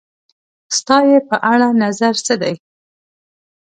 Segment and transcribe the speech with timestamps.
[0.77, 2.53] ستا یی په اړه نظر څه دی؟